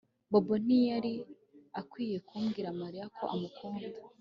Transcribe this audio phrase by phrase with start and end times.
[0.31, 1.13] Bobo ntiyari
[1.79, 3.87] akwiye kubwira Mariya ko amukunda